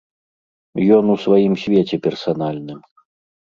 Ён 0.95 1.11
у 1.15 1.17
сваім 1.25 1.53
свеце 1.65 2.01
персанальным. 2.09 2.79